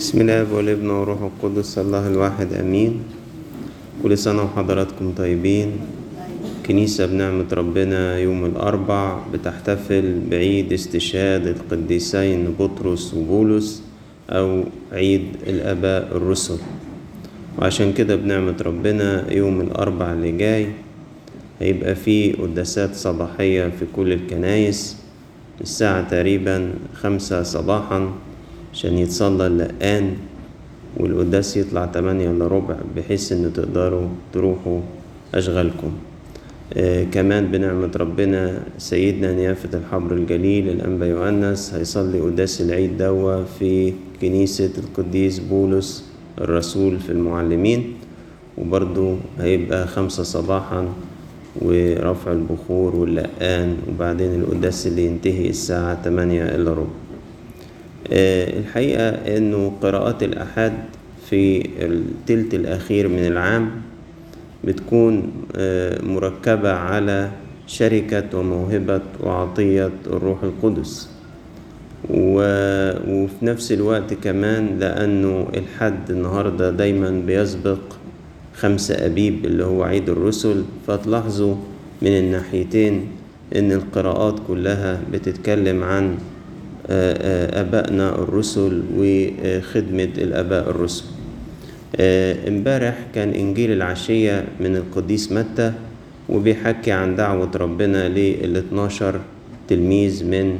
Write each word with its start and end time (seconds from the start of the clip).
بسم 0.00 0.20
الله 0.24 0.48
والابن 0.48 0.88
والروح 0.90 1.20
القدس 1.28 1.76
الله 1.78 2.08
الواحد 2.08 2.56
آمين. 2.56 3.04
كل 4.00 4.16
سنة 4.16 4.48
وحضراتكم 4.48 5.12
طيبين. 5.12 5.70
كنيسة 6.64 7.06
بنعمة 7.06 7.44
ربنا 7.52 8.16
يوم 8.18 8.44
الأربع 8.44 9.20
بتحتفل 9.32 10.20
بعيد 10.30 10.72
استشهاد 10.72 11.46
القديسين 11.46 12.56
بطرس 12.56 13.14
وبولس 13.14 13.82
أو 14.30 14.64
عيد 14.92 15.24
الآباء 15.46 16.16
الرسل. 16.16 16.58
وعشان 17.60 17.92
كده 17.92 18.16
بنعمة 18.16 18.56
ربنا 18.56 19.32
يوم 19.32 19.60
الأربع 19.60 20.12
اللي 20.12 20.32
جاي 20.32 20.66
هيبقى 21.60 21.94
فيه 21.94 22.40
قداسات 22.40 22.94
صباحية 22.94 23.68
في 23.68 23.84
كل 23.96 24.12
الكنايس. 24.12 24.96
الساعة 25.60 26.08
تقريبا 26.08 26.72
خمسة 26.94 27.42
صباحا. 27.42 28.29
عشان 28.72 28.98
يتصلى 28.98 29.46
اللقان 29.46 30.16
والقداس 30.96 31.56
يطلع 31.56 31.86
تمانية 31.86 32.30
إلا 32.30 32.46
ربع 32.46 32.76
بحيث 32.96 33.32
إن 33.32 33.52
تقدروا 33.54 34.08
تروحوا 34.32 34.80
أشغالكم. 35.34 35.92
آه 36.76 37.04
كمان 37.04 37.50
بنعمة 37.50 37.90
ربنا 37.96 38.62
سيدنا 38.78 39.32
نيافة 39.34 39.78
الحبر 39.78 40.14
الجليل 40.14 40.68
الأنبا 40.68 41.06
يؤنس 41.06 41.74
هيصلي 41.74 42.20
قداس 42.20 42.60
العيد 42.60 42.98
دوا 42.98 43.44
في 43.58 43.92
كنيسة 44.22 44.70
القديس 44.78 45.38
بولس 45.38 46.04
الرسول 46.38 46.98
في 46.98 47.10
المعلمين 47.12 47.94
وبرضو 48.58 49.16
هيبقى 49.38 49.86
خمسة 49.86 50.22
صباحا 50.22 50.88
ورفع 51.62 52.32
البخور 52.32 52.96
واللقان 52.96 53.76
وبعدين 53.88 54.34
القداس 54.40 54.86
اللي 54.86 55.06
ينتهي 55.06 55.48
الساعة 55.50 56.02
تمانية 56.02 56.44
إلا 56.54 56.70
ربع. 56.72 56.99
الحقيقة 58.12 59.08
إنه 59.36 59.72
قراءات 59.82 60.22
الأحد 60.22 60.72
في 61.30 61.68
التلت 61.86 62.54
الأخير 62.54 63.08
من 63.08 63.26
العام 63.26 63.70
بتكون 64.64 65.32
آه 65.56 66.02
مركبة 66.02 66.72
على 66.72 67.30
شركة 67.66 68.38
وموهبة 68.38 69.00
وعطية 69.22 69.90
الروح 70.06 70.42
القدس. 70.42 71.10
وفي 72.10 73.28
نفس 73.42 73.72
الوقت 73.72 74.14
كمان 74.14 74.78
لأنه 74.78 75.46
الحد 75.56 76.10
النهاردة 76.10 76.70
دايما 76.70 77.10
بيسبق 77.26 77.78
خمسة 78.56 79.06
أبيب 79.06 79.44
اللي 79.44 79.64
هو 79.64 79.82
عيد 79.82 80.08
الرسل 80.08 80.64
فتلاحظوا 80.86 81.54
من 82.02 82.08
الناحيتين 82.18 83.06
إن 83.56 83.72
القراءات 83.72 84.34
كلها 84.48 85.00
بتتكلم 85.12 85.84
عن 85.84 86.18
آبائنا 86.90 88.08
الرسل 88.14 88.82
وخدمة 88.96 90.12
الآباء 90.18 90.70
الرسل 90.70 91.04
امبارح 92.48 92.96
كان 93.14 93.28
إنجيل 93.30 93.72
العشية 93.72 94.44
من 94.60 94.76
القديس 94.76 95.32
متى 95.32 95.72
وبيحكي 96.28 96.92
عن 96.92 97.16
دعوة 97.16 97.50
ربنا 97.56 98.08
لل 98.08 98.56
12 98.56 99.20
تلميذ 99.68 100.24
من 100.24 100.58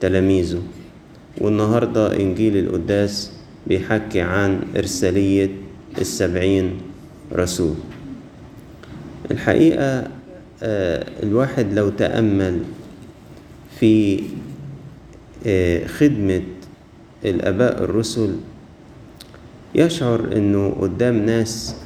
تلاميذه 0.00 0.62
والنهاردة 1.40 2.16
إنجيل 2.16 2.56
القداس 2.56 3.30
بيحكي 3.66 4.20
عن 4.20 4.60
إرسالية 4.76 5.50
السبعين 5.98 6.70
رسول 7.32 7.74
الحقيقة 9.30 10.04
الواحد 11.22 11.72
لو 11.72 11.88
تأمل 11.88 12.58
في 13.80 14.20
خدمة 15.86 16.42
الآباء 17.24 17.84
الرسل. 17.84 18.36
يشعر 19.74 20.36
إنه 20.36 20.76
قدام 20.80 21.16
ناس 21.26 21.76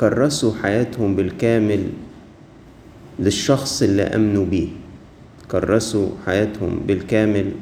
كرسوا 0.00 0.52
حياتهم 0.62 1.16
بالكامل 1.16 1.86
للشخص 3.18 3.82
اللي 3.82 4.02
أمنوا 4.02 4.44
بيه. 4.44 4.68
كرسوا 5.50 6.08
حياتهم 6.26 6.80
بالكامل 6.86 7.52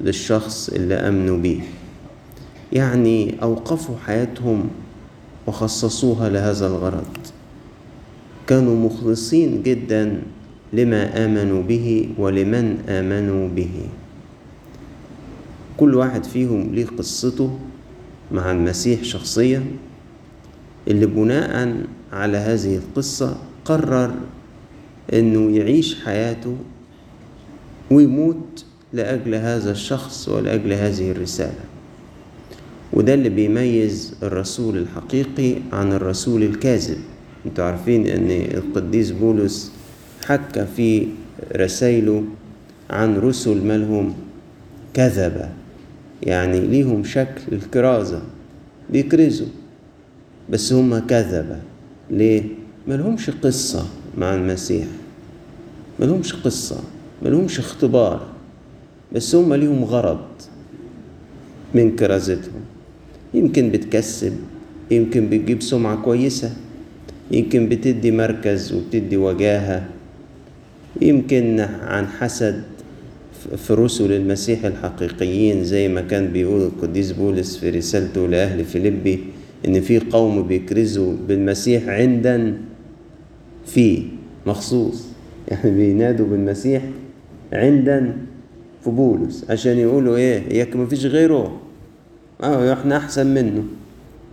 للشخص 0.00 0.68
اللي 0.68 0.94
أمنوا 0.94 1.38
بيه. 1.38 1.60
يعني 2.72 3.42
أوقفوا 3.42 3.96
حياتهم 4.06 4.68
وخصصوها 5.46 6.28
لهذا 6.28 6.66
الغرض. 6.66 7.16
كانوا 8.46 8.76
مخلصين 8.76 9.62
جدا 9.62 10.22
لما 10.72 11.24
آمنوا 11.24 11.62
به 11.62 12.08
ولمن 12.18 12.78
آمنوا 12.88 13.48
به. 13.48 13.70
كل 15.76 15.94
واحد 15.94 16.24
فيهم 16.24 16.74
ليه 16.74 16.86
قصته 16.98 17.58
مع 18.32 18.52
المسيح 18.52 19.02
شخصيا 19.02 19.64
اللي 20.88 21.06
بناء 21.06 21.76
على 22.12 22.36
هذه 22.36 22.76
القصة 22.76 23.36
قرر 23.64 24.14
إنه 25.12 25.56
يعيش 25.56 26.04
حياته 26.04 26.56
ويموت 27.90 28.64
لأجل 28.92 29.34
هذا 29.34 29.70
الشخص 29.70 30.28
ولأجل 30.28 30.72
هذه 30.72 31.10
الرسالة. 31.10 31.64
وده 32.92 33.14
اللي 33.14 33.28
بيميز 33.28 34.14
الرسول 34.22 34.76
الحقيقي 34.76 35.54
عن 35.72 35.92
الرسول 35.92 36.42
الكاذب. 36.42 36.98
أنتوا 37.46 37.64
عارفين 37.64 38.06
إن 38.06 38.30
القديس 38.30 39.10
بولس 39.10 39.72
حكى 40.26 40.66
في 40.76 41.06
رسائله 41.56 42.24
عن 42.90 43.16
رسل 43.16 43.64
مالهم 43.66 44.14
كذبة 44.94 45.48
يعني 46.22 46.60
ليهم 46.60 47.04
شكل 47.04 47.42
الكرازة 47.52 48.22
بيكرزوا 48.90 49.46
بس 50.50 50.72
هم 50.72 50.98
كذبة 50.98 51.56
ليه؟ 52.10 52.42
ملهمش 52.88 53.30
قصة 53.30 53.86
مع 54.18 54.34
المسيح. 54.34 54.86
ملهمش 56.00 56.32
قصة 56.34 56.80
ملهمش 57.22 57.58
اختبار 57.58 58.26
بس 59.12 59.34
هم 59.34 59.54
ليهم 59.54 59.84
غرض 59.84 60.26
من 61.74 61.96
كرازتهم. 61.96 62.60
يمكن 63.34 63.70
بتكسب 63.70 64.32
يمكن 64.90 65.28
بتجيب 65.30 65.62
سمعة 65.62 66.02
كويسة 66.02 66.52
يمكن 67.30 67.68
بتدي 67.68 68.10
مركز 68.10 68.72
وبتدي 68.72 69.16
وجاهة. 69.16 69.88
يمكن 71.00 71.60
عن 71.82 72.06
حسد 72.06 72.62
في 73.56 73.74
رسل 73.74 74.12
المسيح 74.12 74.64
الحقيقيين 74.64 75.64
زي 75.64 75.88
ما 75.88 76.00
كان 76.00 76.28
بيقول 76.32 76.62
القديس 76.62 77.12
بولس 77.12 77.56
في 77.56 77.70
رسالته 77.70 78.28
لأهل 78.28 78.64
فيلبي 78.64 79.24
إن 79.68 79.80
في 79.80 79.98
قوم 79.98 80.42
بيكرزوا 80.42 81.14
بالمسيح 81.28 81.88
عند 81.88 82.56
فيه 83.66 84.02
مخصوص. 84.46 85.06
يعني 85.48 85.70
بينادوا 85.70 86.26
بالمسيح 86.26 86.82
عند 87.52 88.14
في 88.84 88.90
بولس 88.90 89.44
عشان 89.50 89.78
يقولوا 89.78 90.16
إيه 90.16 90.58
ياك 90.58 90.76
مفيش 90.76 91.06
غيره. 91.06 91.60
آه 92.42 92.72
إحنا 92.72 92.96
أحسن 92.96 93.26
منه. 93.34 93.64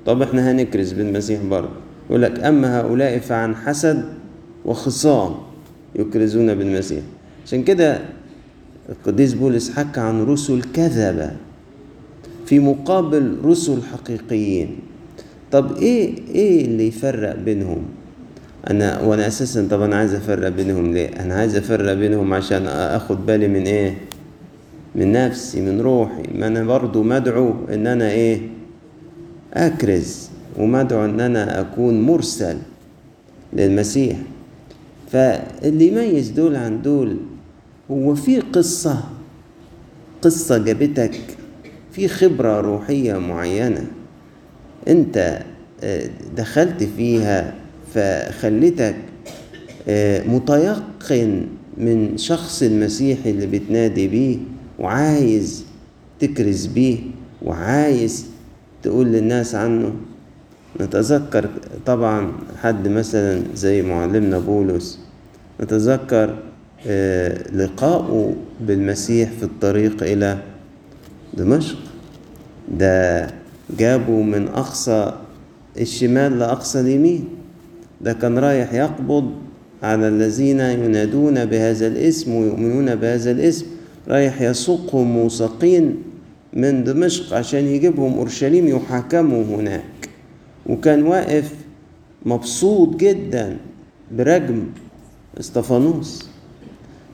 طب 0.06 0.22
إحنا 0.22 0.52
هنكرز 0.52 0.92
بالمسيح 0.94 1.42
برضه. 1.44 1.70
يقول 2.09 2.22
لك 2.22 2.40
أما 2.40 2.80
هؤلاء 2.80 3.20
فعن 3.20 3.56
حسد 3.56 4.06
وخصام. 4.66 5.36
يكرزون 5.95 6.56
بالمسيح. 6.56 7.03
عشان 7.45 7.63
كده 7.63 8.00
القديس 8.89 9.33
بولس 9.33 9.72
حكى 9.72 10.00
عن 10.00 10.23
رسل 10.23 10.61
كذبة 10.73 11.31
في 12.45 12.59
مقابل 12.59 13.38
رسل 13.44 13.81
حقيقيين. 13.83 14.75
طب 15.51 15.78
إيه 15.78 16.13
إيه 16.35 16.66
اللي 16.66 16.88
يفرق 16.88 17.35
بينهم؟ 17.35 17.81
أنا 18.69 19.01
وأنا 19.01 19.28
أساسا 19.28 19.67
طب 19.72 19.81
أنا 19.81 19.95
عايز 19.95 20.13
أفرق 20.13 20.50
بينهم 20.50 20.94
ليه؟ 20.94 21.07
أنا 21.07 21.33
عايز 21.33 21.56
أفرق 21.56 21.94
بينهم 21.94 22.33
عشان 22.33 22.67
أخد 22.67 23.25
بالي 23.25 23.47
من 23.47 23.63
إيه؟ 23.67 23.97
من 24.95 25.12
نفسي 25.12 25.62
من 25.62 25.81
روحي. 25.81 26.23
ما 26.35 26.47
أنا 26.47 26.63
برضو 26.63 27.03
مدعو 27.03 27.53
إن 27.73 27.88
أنا 27.88 28.12
إيه؟ 28.12 28.41
أكرز 29.53 30.30
ومدعو 30.57 31.06
إن 31.06 31.19
أنا 31.19 31.59
أكون 31.62 32.01
مرسل 32.01 32.57
للمسيح. 33.53 34.18
فاللي 35.15 35.88
يميز 35.88 36.29
دول 36.29 36.56
عن 36.56 36.81
دول 36.81 37.17
هو 37.91 38.15
في 38.15 38.39
قصة 38.39 39.03
قصة 40.21 40.57
جابتك 40.57 41.19
في 41.91 42.07
خبرة 42.07 42.62
روحية 42.62 43.17
معينة 43.17 43.88
انت 44.88 45.41
دخلت 46.38 46.83
فيها 46.83 47.53
فخلتك 47.94 48.95
متيقن 50.27 51.47
من 51.77 52.17
شخص 52.17 52.63
المسيح 52.63 53.17
اللي 53.25 53.47
بتنادي 53.47 54.07
بيه 54.07 54.38
وعايز 54.79 55.63
تكرز 56.19 56.65
بيه 56.65 56.97
وعايز 57.41 58.25
تقول 58.83 59.07
للناس 59.07 59.56
عنه. 59.56 59.94
نتذكر 60.81 61.50
طبعا 61.85 62.31
حد 62.62 62.88
مثلا 62.88 63.41
زي 63.56 63.81
معلمنا 63.81 64.39
بولس 64.39 65.05
نتذكر 65.62 66.36
لقاؤه 67.54 68.36
بالمسيح 68.62 69.30
في 69.30 69.44
الطريق 69.44 70.04
إلى 70.04 70.38
دمشق. 71.34 71.78
ده 72.78 73.28
جابوا 73.80 74.24
من 74.24 74.48
أقصى 74.48 75.13
الشمال 75.80 76.40
لأقصى 76.40 76.80
اليمين. 76.80 77.28
ده 78.02 78.13
كان 78.13 78.40
رايح 78.40 78.74
يقبض 78.74 79.31
على 79.84 80.07
الذين 80.07 80.60
ينادون 80.60 81.46
بهذا 81.46 81.88
الاسم 81.88 82.36
ويؤمنون 82.36 82.96
بهذا 82.96 83.31
الاسم. 83.31 83.66
رايح 84.08 84.42
يسوقهم 84.42 85.12
موثقين 85.12 85.96
من 86.54 86.84
دمشق 86.84 87.34
عشان 87.34 87.66
يجيبهم 87.66 88.13
أورشليم 88.13 88.68
يحاكموا 88.68 89.44
هناك. 89.44 90.10
وكان 90.66 91.04
واقف 91.04 91.54
مبسوط 92.25 92.96
جدا 92.96 93.58
برجم. 94.12 94.63
استفانوس. 95.40 96.26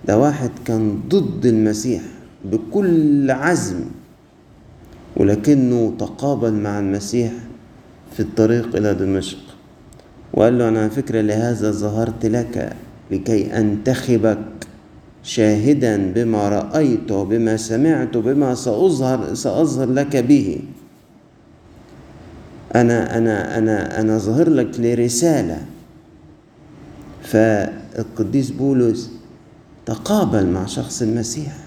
ده 0.08 0.18
واحد 0.18 0.52
كان 0.66 1.00
ضد 1.10 1.46
المسيح 1.46 2.02
بكل 2.46 3.32
عزم 3.32 3.80
ولكنه 5.18 5.94
تقابل 6.00 6.54
مع 6.54 6.80
المسيح 6.80 7.32
في 8.14 8.20
الطريق 8.20 8.76
إلى 8.76 8.94
دمشق. 8.94 9.40
وقال 10.34 10.58
له 10.58 10.68
أنا 10.68 10.90
فكرة 10.90 11.22
لهذا 11.22 11.72
ظهرت 11.72 12.26
لك 12.26 12.76
لكي 13.12 13.58
أنتخبك 13.58 14.40
شاهدا 15.24 16.12
بما 16.16 16.50
رأيت 16.50 17.12
وبما 17.12 17.58
سمعت 17.58 18.18
بما 18.18 18.56
سأظهر 18.56 19.34
سأظهر 19.34 19.90
لك 19.92 20.16
به. 20.18 20.60
أنا 22.76 23.18
أنا 23.18 23.58
أنا 23.58 24.02
أنا 24.02 24.18
ظاهر 24.18 24.50
لك 24.50 24.80
لرسالة. 24.80 25.66
فالقديس 27.94 28.50
بولس 28.52 29.12
تقابل 29.86 30.48
مع 30.48 30.66
شخص 30.66 31.02
المسيح 31.02 31.58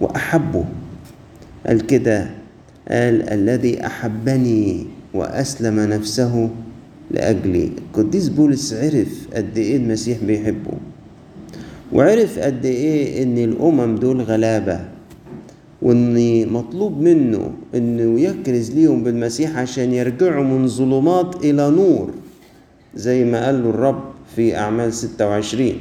وأحبه. 0.00 0.64
قال 1.66 1.86
كده 1.86 2.30
قال 2.90 3.28
الذي 3.28 3.86
أحبني 3.86 4.86
وأسلم 5.14 5.80
نفسه 5.80 6.50
لأجلي 7.10 7.70
القديس 7.78 8.28
بولس 8.28 8.72
عرف 8.74 9.28
قد 9.34 9.58
إيه 9.58 9.76
المسيح 9.76 10.18
بيحبه 10.24 10.72
وعرف 11.92 12.38
قد 12.38 12.64
إيه 12.64 13.22
إن 13.22 13.38
الأمم 13.38 13.96
دول 13.96 14.20
غلابة 14.22 14.80
وإن 15.82 16.48
مطلوب 16.52 17.00
منه 17.00 17.50
إنه 17.74 18.20
يكرز 18.20 18.70
ليهم 18.70 19.02
بالمسيح 19.04 19.58
عشان 19.58 19.92
يرجعوا 19.92 20.44
من 20.44 20.66
ظلمات 20.68 21.44
إلى 21.44 21.70
نور 21.70 22.10
زي 22.96 23.24
ما 23.24 23.46
قال 23.46 23.62
له 23.64 23.70
الرب 23.70 24.04
في 24.38 24.56
أعمال 24.56 24.92
26 24.92 25.72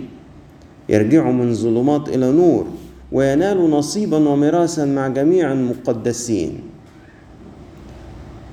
يرجعوا 0.90 1.34
من 1.34 1.54
ظلمات 1.54 2.10
إلى 2.10 2.32
نور 2.32 2.68
وينالوا 3.12 3.70
نصيبا 3.70 4.30
وميراثا 4.30 4.86
مع 4.86 5.08
جميع 5.08 5.52
المقدسين. 5.52 6.60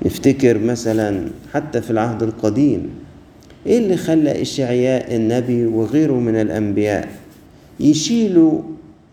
نفتكر 0.05 0.57
مثلا 0.57 1.29
حتى 1.53 1.81
في 1.81 1.91
العهد 1.91 2.23
القديم 2.23 2.89
إيه 3.65 3.77
اللي 3.77 3.97
خلى 3.97 4.41
إشعياء 4.41 5.15
النبي 5.15 5.65
وغيره 5.65 6.13
من 6.19 6.35
الأنبياء 6.35 7.09
يشيلوا 7.79 8.61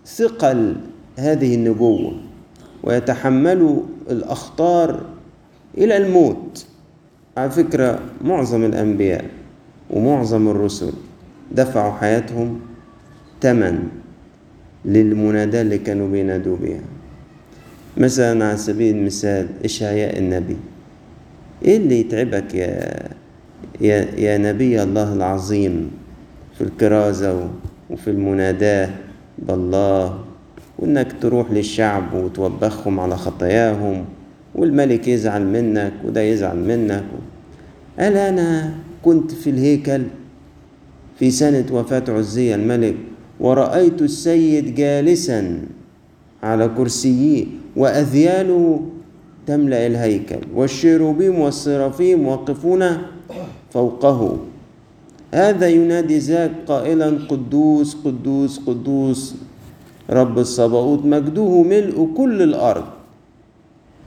ثقل 0.06 0.76
هذه 1.16 1.54
النبوة 1.54 2.12
ويتحملوا 2.82 3.82
الأخطار 4.10 5.00
إلى 5.78 5.96
الموت؟ 5.96 6.66
على 7.36 7.50
فكرة 7.50 8.00
معظم 8.24 8.64
الأنبياء. 8.64 9.24
ومعظم 9.92 10.48
الرسل 10.48 10.92
دفعوا 11.52 11.92
حياتهم 11.92 12.60
ثمن 13.40 13.88
للمناداة 14.84 15.62
اللي 15.62 15.78
كانوا 15.78 16.08
بينادوا 16.08 16.56
بيها. 16.56 16.80
مثلا 17.96 18.44
على 18.44 18.56
سبيل 18.56 18.96
المثال 18.96 19.48
إشعياء 19.64 20.18
النبي؟ 20.18 20.56
إيه 21.64 21.76
اللي 21.76 22.00
يتعبك 22.00 22.54
يا 22.54 23.02
يا, 23.80 24.06
يا 24.16 24.38
نبي 24.38 24.82
الله 24.82 25.12
العظيم 25.12 25.90
في 26.58 26.64
الكرازة 26.64 27.48
وفي 27.90 28.10
المناداة 28.10 28.90
بالله؟ 29.38 30.18
وإنك 30.78 31.12
تروح 31.20 31.50
للشعب 31.50 32.14
وتوبخهم 32.14 33.00
على 33.00 33.16
خطاياهم 33.16 34.04
والملك 34.54 35.08
يزعل 35.08 35.46
منك 35.46 35.92
وده 36.04 36.20
يزعل 36.20 36.56
منك 36.58 37.04
قال 37.98 38.16
أنا 38.16 38.74
كنت 39.02 39.30
في 39.32 39.50
الهيكل 39.50 40.02
في 41.18 41.30
سنة 41.30 41.66
وفاة 41.72 42.04
عزية 42.08 42.54
الملك 42.54 42.96
ورأيت 43.40 44.02
السيد 44.02 44.74
جالسا 44.74 45.66
على 46.42 46.68
كرسيه 46.68 47.46
وأذياله 47.76 48.80
تملأ 49.46 49.86
الهيكل 49.86 50.38
والشيروبيم 50.54 51.38
والسرافيم 51.38 52.26
واقفون 52.26 52.82
فوقه. 53.70 54.38
هذا 55.34 55.68
ينادي 55.68 56.18
ذاك 56.18 56.52
قائلا 56.66 57.18
قدوس 57.28 57.96
قدوس 58.04 58.58
قدوس 58.58 59.34
رب 60.10 60.38
الصباؤوت 60.38 61.04
مجده 61.04 61.62
ملء 61.62 62.08
كل 62.16 62.42
الأرض. 62.42 63.01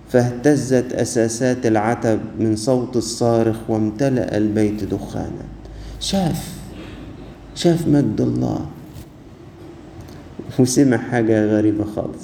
فاهتزت 0.10 0.94
أساسات 0.94 1.66
العتب 1.66 2.20
من 2.40 2.56
صوت 2.56 2.96
الصارخ 2.96 3.70
وامتلأ 3.70 4.38
البيت 4.38 4.84
دخانا. 4.84 5.46
شاف 6.00 6.56
شاف 7.56 7.88
مجد 7.88 8.22
الله. 8.22 8.66
وسمع 10.60 10.98
حاجة 10.98 11.46
غريبة 11.46 11.84
خالص. 11.84 12.24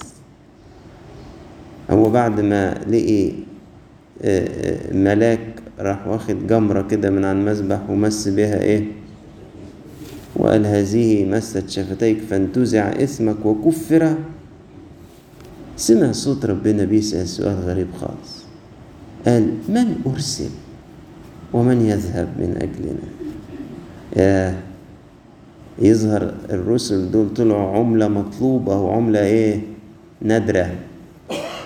هو 1.92 2.10
بعد 2.10 2.40
ما 2.40 2.74
لقي 2.88 3.32
ملاك 4.94 5.40
راح 5.80 6.08
واخد 6.08 6.48
جمرة 6.48 6.82
كده 6.82 7.10
من 7.10 7.26
على 7.26 7.40
المذبح 7.40 7.90
ومس 7.90 8.28
بها 8.28 8.62
إيه؟ 8.62 8.86
وقال 10.36 10.66
هذه 10.66 11.26
مست 11.26 11.70
شفتيك 11.70 12.18
فانتزع 12.30 12.90
اسمك 12.90 13.46
وكفر 13.46 14.16
سمع 15.82 16.12
صوت 16.12 16.46
ربنا 16.46 16.86
بيسأل 16.86 17.28
سؤال 17.28 17.58
غريب 17.66 17.88
خالص. 18.02 18.46
قال 19.26 19.58
من 19.70 19.96
أرسل 20.06 20.50
ومن 21.54 21.82
يذهب 21.82 22.28
من 22.38 22.52
أجلنا؟ 22.62 23.08
يا 24.16 24.62
يظهر 25.80 26.34
الرسل 26.50 27.12
دول 27.12 27.34
طلعوا 27.34 27.78
عملة 27.78 28.08
مطلوبة 28.08 28.76
وعملة 28.82 29.20
إيه؟ 29.20 29.62
نادرة. 30.22 30.70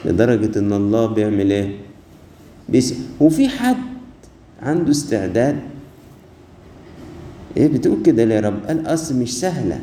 لدرجة 0.06 0.60
إن 0.60 0.74
الله 0.74 1.06
بيعمل 1.06 1.52
إيه؟ 1.52 1.76
بيسأل. 2.70 2.98
وفي 3.20 3.50
حد 3.50 3.78
عنده 4.62 4.92
استعداد؟ 4.92 5.60
إيه 7.58 7.68
بتقول 7.68 8.02
كده 8.04 8.24
يا 8.24 8.40
رب؟ 8.40 8.66
قال 8.68 8.88
أصل 8.88 9.16
مش 9.16 9.40
سهلة. 9.40 9.80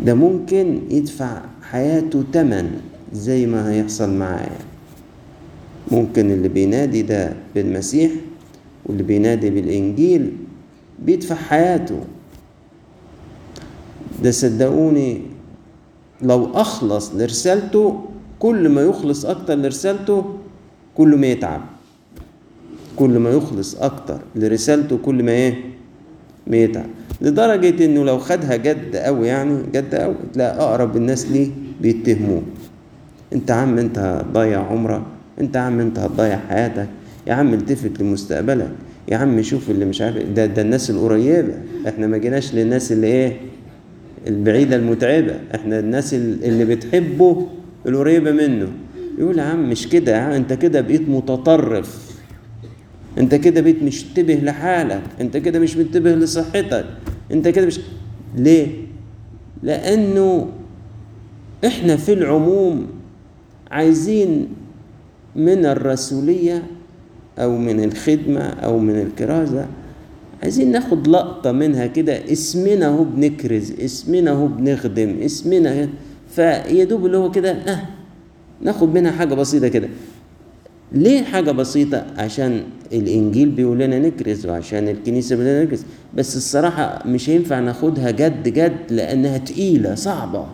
ده 0.00 0.14
ممكن 0.14 0.80
يدفع 0.90 1.40
حياته 1.70 2.24
تمن 2.32 2.80
زي 3.12 3.46
ما 3.46 3.70
هيحصل 3.70 4.10
معايا. 4.10 4.58
ممكن 5.90 6.30
اللي 6.30 6.48
بينادي 6.48 7.02
ده 7.02 7.32
بالمسيح 7.54 8.10
واللي 8.86 9.02
بينادي 9.02 9.50
بالإنجيل 9.50 10.32
بيدفع 10.98 11.34
حياته. 11.34 12.00
ده 14.22 14.30
صدقوني 14.30 15.22
لو 16.22 16.50
أخلص 16.54 17.14
لرسالته 17.14 18.04
كل 18.38 18.68
ما 18.68 18.82
يخلص 18.82 19.24
أكتر 19.24 19.54
لرسالته 19.54 20.24
كل 20.96 21.16
ما 21.16 21.26
يتعب. 21.26 21.62
كل 22.96 23.18
ما 23.18 23.30
يخلص 23.30 23.74
أكتر 23.74 24.20
لرسالته 24.36 24.98
كل 24.98 25.22
ما 25.22 25.32
إيه؟ 25.32 25.54
ما 26.46 26.56
يتعب. 26.56 26.95
لدرجة 27.20 27.84
إنه 27.84 28.04
لو 28.04 28.18
خدها 28.18 28.56
جد 28.56 28.96
أوي 28.96 29.28
يعني 29.28 29.58
جد 29.74 29.94
أوي 29.94 30.14
تلاقي 30.32 30.58
أقرب 30.58 30.96
الناس 30.96 31.26
ليه 31.30 31.48
بيتهموه. 31.80 32.42
أنت 33.32 33.50
عم 33.50 33.78
أنت 33.78 33.98
هتضيع 33.98 34.66
عمرك 34.66 35.02
أنت 35.40 35.56
عم 35.56 35.80
أنت 35.80 35.98
هتضيع 35.98 36.38
حياتك 36.48 36.88
يا 37.26 37.34
عم 37.34 37.54
التفت 37.54 38.00
لمستقبلك 38.02 38.70
يا 39.08 39.16
عم 39.16 39.42
شوف 39.42 39.70
اللي 39.70 39.84
مش 39.84 40.00
عارف 40.02 40.30
ده 40.36 40.46
ده 40.46 40.62
الناس 40.62 40.90
القريبة. 40.90 41.54
إحنا 41.88 42.06
ما 42.06 42.18
جيناش 42.18 42.54
للناس 42.54 42.92
اللي 42.92 43.06
إيه 43.06 43.36
البعيدة 44.26 44.76
المتعبة. 44.76 45.34
إحنا 45.54 45.78
الناس 45.78 46.14
اللي 46.14 46.64
بتحبه 46.64 47.46
القريبة 47.86 48.32
منه. 48.32 48.68
يقول 49.18 49.38
يا 49.38 49.42
عم 49.42 49.70
مش 49.70 49.88
كده 49.88 50.36
أنت 50.36 50.52
كده 50.52 50.80
بقيت 50.80 51.08
متطرف. 51.08 52.15
انت 53.18 53.34
كده 53.34 53.60
بقيت 53.60 53.82
مش 53.82 54.04
منتبه 54.06 54.34
لحالك 54.34 55.02
انت 55.20 55.36
كده 55.36 55.58
مش 55.58 55.76
منتبه 55.76 56.14
لصحتك 56.14 56.84
انت 57.32 57.48
كده 57.48 57.66
مش 57.66 57.80
ليه؟ 58.36 58.66
لأنه 59.62 60.48
إحنا 61.66 61.96
في 61.96 62.12
العموم 62.12 62.86
عايزين 63.70 64.48
من 65.36 65.66
الرسولية 65.66 66.62
أو 67.38 67.58
من 67.58 67.84
الخدمة 67.84 68.40
أو 68.40 68.78
من 68.78 69.00
الكرازة 69.00 69.66
عايزين 70.42 70.72
ناخد 70.72 71.08
لقطة 71.08 71.52
منها 71.52 71.86
كده 71.86 72.32
اسمنا 72.32 72.88
هو 72.88 73.04
بنكرز 73.04 73.72
اسمنا 73.80 74.30
هو 74.30 74.46
بنخدم 74.46 75.16
اسمنا 75.22 75.88
فيا 76.34 76.84
دوب 76.84 77.06
اللي 77.06 77.16
هو 77.16 77.30
كده 77.30 77.50
آه 77.50 77.82
ناخد 78.62 78.94
منها 78.94 79.10
حاجة 79.12 79.34
بسيطة 79.34 79.68
كده. 79.68 79.88
ليه 80.92 81.22
حاجة 81.22 81.50
بسيطة؟ 81.50 82.04
عشان 82.18 82.62
الإنجيل 82.92 83.48
بيقول 83.48 83.78
لنا 83.78 83.98
نكرز 83.98 84.46
وعشان 84.46 84.88
الكنيسة 84.88 85.36
بيقول 85.36 85.50
لنا 85.52 85.64
نكرز. 85.64 85.82
بس 86.14 86.36
الصراحة 86.36 87.02
مش 87.06 87.30
هينفع 87.30 87.60
ناخدها 87.60 88.10
جد 88.10 88.48
جد 88.48 88.76
لأنها 88.90 89.38
تقيلة 89.38 89.94
صعبة. 89.94 90.46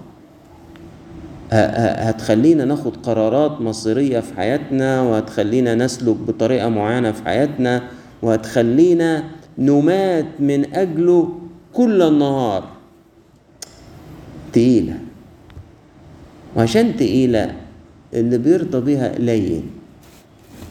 هتخلينا 1.52 2.64
ناخد 2.64 2.96
قرارات 2.96 3.60
مصيرية 3.60 4.20
في 4.20 4.34
حياتنا 4.36 5.02
وهتخلينا 5.02 5.74
نسلك 5.74 6.16
بطريقة 6.16 6.68
معينة 6.68 7.12
في 7.12 7.24
حياتنا 7.24 7.82
وهتخلينا 8.22 9.24
نمات 9.58 10.26
من 10.40 10.74
أجله 10.74 11.28
كل 11.72 12.02
النهار. 12.02 12.64
تقيلة. 14.52 14.94
وعشان 16.56 16.96
تقيلة 16.96 17.54
اللي 18.14 18.38
بيرضى 18.38 18.80
بيها 18.80 19.14
قليل 19.14 19.62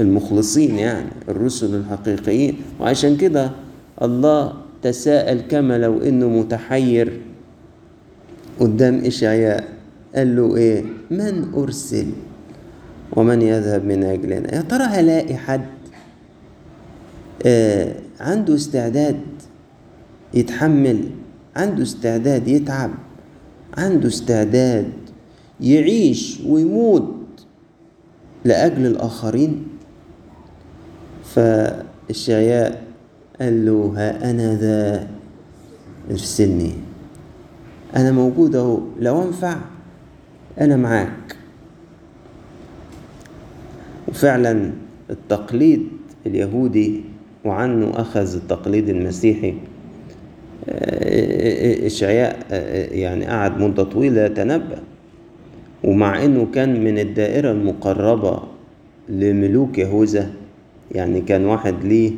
المخلصين 0.01 0.75
يعني 0.75 1.10
الرسل 1.29 1.75
الحقيقيين. 1.75 2.58
وعشان 2.79 3.17
كده 3.17 3.51
الله 4.01 4.53
تساءل 4.84 5.41
كما 5.41 5.77
لو 5.77 6.01
إنه 6.01 6.29
متحير 6.29 7.22
قدام 8.60 9.05
إشعياء. 9.05 9.63
قال 10.15 10.36
له 10.36 10.55
إيه؟ 10.55 10.84
من 11.12 11.53
أرسل؟ 11.53 12.05
ومن 13.15 13.41
يذهب 13.41 13.86
من 13.86 14.03
أجلنا؟ 14.03 14.55
يا 14.55 14.62
ترى 14.62 14.84
هلاقي 14.84 15.36
حد 15.36 15.65
آه 17.46 17.96
عنده 18.20 18.55
استعداد 18.55 19.20
يتحمل 20.34 21.00
عنده 21.55 21.84
استعداد 21.84 22.48
يتعب 22.48 22.91
عنده 23.77 24.08
استعداد 24.08 24.91
يعيش 25.62 26.39
ويموت 26.48 27.15
لأجل 28.46 28.86
الآخرين؟ 28.86 29.67
فالشعياء 31.36 32.84
قال 33.42 33.66
له 33.66 33.94
ها 33.98 34.32
أنا 34.32 34.56
ذا؟ 34.56 35.08
ارسلني. 36.12 36.72
أنا 37.96 38.12
موجود 38.12 38.56
أهو 38.56 38.80
لو 39.00 39.24
أنفع 39.24 39.58
أنا 40.62 40.76
معاك. 40.76 41.36
وفعلا 44.08 44.72
التقليد 45.10 45.88
اليهودي 46.26 47.02
وعنه 47.46 47.92
أخذ 47.96 48.36
التقليد 48.36 48.90
المسيحي 48.90 49.54
إشعياء 51.86 52.40
يعني 52.92 53.26
قعد 53.26 53.58
مدة 53.58 53.84
طويلة 53.84 54.22
يتنبأ 54.22 54.80
ومع 55.84 56.26
إنه 56.26 56.48
كان 56.54 56.84
من 56.84 57.00
الدائرة 57.00 57.52
المقربة 57.52 58.44
لملوك 59.10 59.78
يهوذا 59.78 60.32
يعني 60.92 61.22
كان 61.22 61.46
واحد 61.46 61.84
ليه 61.84 62.12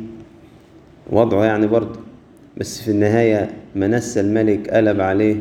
وضعه 1.10 1.44
يعني 1.44 1.66
برضه. 1.66 1.98
بس 2.56 2.80
في 2.82 2.90
النهاية 2.90 3.50
منسى 3.76 4.20
الملك 4.20 4.70
قلب 4.70 5.00
عليه 5.00 5.36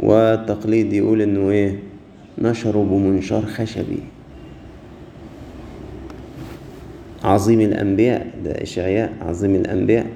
وتقليد 0.00 0.92
يقول 0.92 1.22
إنه 1.22 1.50
إيه؟ 1.50 1.78
نشره 2.38 2.84
بمنشار 2.90 3.42
خشبي. 3.46 3.98
عظيم 7.24 7.60
الأنبياء 7.60 8.30
ده 8.44 8.50
إشعياء 8.62 9.12
عظيم 9.20 9.54
الأنبياء. 9.54 10.06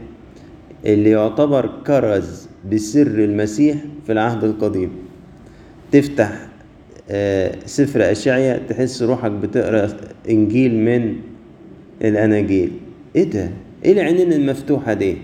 اللي 0.87 1.11
يعتبر 1.11 1.71
كرز 1.87 2.49
بسر 2.73 3.07
المسيح 3.07 3.77
في 4.07 4.13
العهد 4.13 4.45
القديم. 4.45 4.91
تفتح 5.93 6.49
سفر 7.67 8.11
أشعيا 8.13 8.61
تحس 8.69 9.03
روحك 9.03 9.31
بتقرأ 9.31 9.89
إنجيل 10.31 10.75
من 10.75 11.17
الأناجيل 12.05 12.71
إيه 13.17 13.25
ده؟ 13.25 13.51
إيه 13.85 13.93
العينين 13.93 14.33
المفتوحة 14.33 14.93
دي؟ 14.93 15.17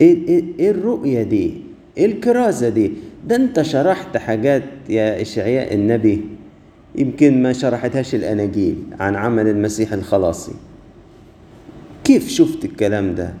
إيه, 0.00 0.28
إيه, 0.28 0.44
إيه 0.58 0.70
الرؤية 0.70 1.22
دي؟ 1.22 1.54
إيه 1.98 2.06
الكرازة 2.06 2.68
دي؟ 2.68 2.92
ده 3.28 3.36
أنت 3.36 3.62
شرحت 3.62 4.16
حاجات 4.16 4.62
يا 4.88 5.22
إشعياء 5.22 5.74
النبي 5.74 6.20
يمكن 6.96 7.42
ما 7.42 7.52
شرحتهاش 7.52 8.14
الأناجيل 8.14 8.76
عن 9.00 9.16
عمل 9.16 9.48
المسيح 9.48 9.92
الخلاصي 9.92 10.52
كيف 12.04 12.28
شفت 12.28 12.64
الكلام 12.64 13.14
ده؟ 13.14 13.34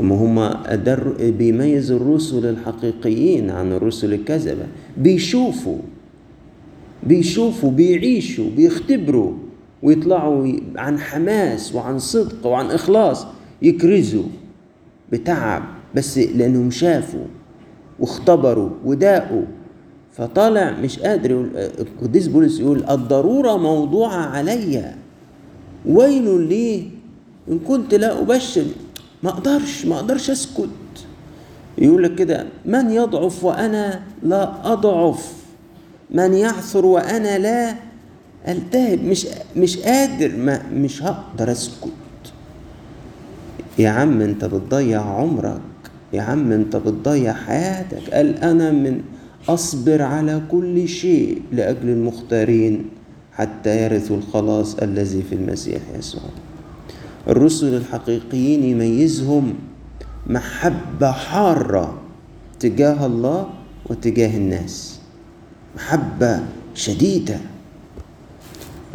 ما 0.00 0.14
هما 0.14 0.74
در 0.76 1.30
بيميز 1.38 1.90
الرسل 1.92 2.46
الحقيقيين 2.46 3.50
عن 3.50 3.72
الرسل 3.72 4.14
الكذبة 4.14 4.66
بيشوفوا 4.96 5.78
بيشوفوا 7.02 7.70
بيعيشوا 7.70 8.50
بيختبروا 8.56 9.32
ويطلعوا 9.82 10.52
عن 10.76 10.98
حماس 10.98 11.74
وعن 11.74 11.98
صدق 11.98 12.46
وعن 12.46 12.70
إخلاص 12.70 13.26
يكرزوا 13.62 14.24
بتعب 15.12 15.62
بس 15.94 16.18
لأنهم 16.18 16.70
شافوا 16.70 17.24
واختبروا 18.00 18.70
وداقوا 18.84 19.44
فطالع 20.12 20.70
مش 20.70 20.98
قادر 20.98 21.46
القديس 21.54 22.26
بولس 22.26 22.60
يقول 22.60 22.84
الضرورة 22.90 23.56
موضوعة 23.56 24.26
عليا. 24.26 24.96
ويل 25.86 26.40
لي 26.48 26.90
إن 27.48 27.58
كنت 27.58 27.94
لا 27.94 28.20
أبشر. 28.20 28.64
ما 29.22 29.30
أقدرش 29.30 29.86
ما 29.86 29.96
أقدرش 29.96 30.30
أسكت. 30.30 30.68
يقول 31.78 32.02
لك 32.02 32.14
كده 32.14 32.46
من 32.64 32.90
يضعف 32.90 33.44
وأنا 33.44 34.02
لا 34.22 34.72
أضعف؟ 34.72 35.32
من 36.10 36.34
يعثر 36.34 36.86
وأنا 36.86 37.38
لا 37.38 37.74
التهب 38.48 39.04
مش 39.04 39.26
مش 39.56 39.76
قادر 39.78 40.36
ما 40.36 40.62
مش 40.72 41.02
هقدر 41.02 41.52
اسكت. 41.52 41.88
يا 43.78 43.90
عم 43.90 44.20
انت 44.20 44.44
بتضيع 44.44 45.02
عمرك. 45.02 45.60
يا 46.12 46.22
عم 46.22 46.52
انت 46.52 46.76
بتضيع 46.76 47.32
حياتك. 47.32 48.10
قال 48.14 48.38
أنا 48.38 48.70
من 48.70 49.00
اصبر 49.48 50.02
على 50.02 50.42
كل 50.50 50.88
شيء 50.88 51.42
لاجل 51.52 51.88
المختارين 51.88 52.84
حتى 53.32 53.84
يرثوا 53.84 54.16
الخلاص 54.16 54.74
الذي 54.74 55.22
في 55.22 55.34
المسيح 55.34 55.82
يسوع. 55.98 56.22
الرسل 57.28 57.74
الحقيقيين 57.74 58.64
يميزهم 58.64 59.54
محبة 60.26 61.10
حارة 61.10 62.00
تجاه 62.60 63.06
الله 63.06 63.46
وتجاه 63.86 64.36
الناس. 64.36 65.00
محبة 65.76 66.40
شديدة. 66.74 67.38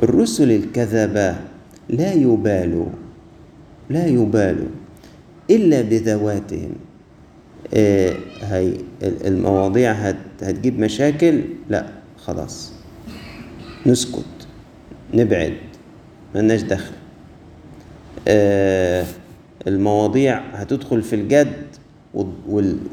الرسل 0.04 0.52
الكذبة 0.52 1.36
لا 1.90 2.14
يبالوا 2.14 2.86
لا 3.90 4.06
يبالوا 4.08 4.68
إلا 5.50 5.82
بذواتهم. 5.82 6.72
آه 7.74 8.14
هي 8.42 8.74
المواضيع 9.04 9.92
هت 9.92 10.16
هتجيب 10.42 10.80
مشاكل؟ 10.80 11.42
لا 11.70 11.86
خلاص. 12.18 12.72
نسكت 13.86 14.26
نبعد 15.14 15.54
ملناش 16.36 16.62
دخل. 16.62 16.94
آه 18.28 19.06
المواضيع 19.68 20.40
هتدخل 20.54 21.02
في 21.02 21.16
الجد 21.16 21.54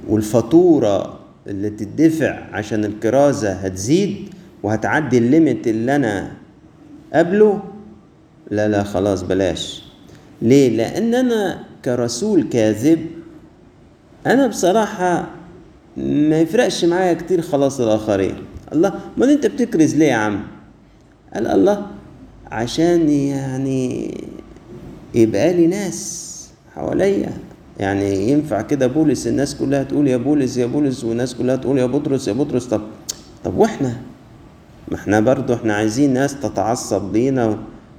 والفاتورة 0.08 1.18
اللي 1.46 1.70
تدفع 1.70 2.38
عشان 2.52 2.84
الكرازة 2.84 3.52
هتزيد 3.52 4.28
وهتعدي 4.62 5.18
الليمت 5.18 5.66
اللي 5.66 5.96
أنا 5.96 6.32
قبله؟ 7.14 7.62
لا 8.50 8.68
لا 8.68 8.82
خلاص 8.82 9.22
بلاش. 9.22 9.82
ليه؟ 10.42 10.76
لأن 10.76 11.14
أنا 11.14 11.64
كرسول 11.84 12.42
كاذب 12.42 13.06
أنا 14.26 14.46
بصراحة 14.46 15.26
ما 15.96 16.40
يفرقش 16.40 16.84
معايا 16.84 17.12
كتير 17.14 17.40
خلاص 17.42 17.80
الآخرين. 17.80 18.34
الله 18.72 19.00
ما 19.16 19.32
أنت 19.32 19.46
بتكرز 19.46 19.94
ليه 19.94 20.06
يا 20.06 20.14
عم؟ 20.14 20.42
قال 21.34 21.46
الله 21.46 21.86
عشان 22.50 23.08
يعني 23.08 24.14
يبقى 25.14 25.54
لي 25.54 25.66
ناس 25.66 26.28
حواليا. 26.74 27.32
يعني 27.80 28.30
ينفع 28.30 28.60
كده 28.62 28.86
بولس 28.86 29.26
الناس 29.26 29.54
كلها 29.54 29.82
تقول 29.82 30.08
يا 30.08 30.16
بولس 30.16 30.56
يا 30.56 30.66
بولس 30.66 31.04
والناس 31.04 31.34
كلها 31.34 31.56
تقول 31.56 31.78
يا 31.78 31.86
بطرس 31.86 32.28
يا 32.28 32.32
بطرس. 32.32 32.66
طب 32.66 32.80
طب 33.44 33.58
وإحنا؟ 33.58 33.96
ما 34.90 34.96
إحنا 34.96 35.20
برضو 35.20 35.54
إحنا 35.54 35.74
عايزين 35.74 36.12
ناس 36.12 36.40
تتعصب 36.40 37.12
لينا 37.16 37.58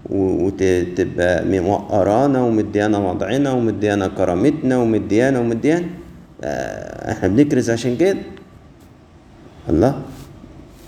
وتبقى 0.10 1.46
موقرانا 1.46 2.42
ومديانا 2.44 2.98
وضعنا 2.98 3.52
ومديانا 3.52 4.08
كرامتنا 4.08 4.78
ومديانا 4.78 5.40
ومديانا. 5.40 5.86
آه 6.44 7.12
إحنا 7.12 7.28
بنكرز 7.28 7.70
عشان 7.70 7.98
كده. 7.98 8.18
الله. 9.70 10.02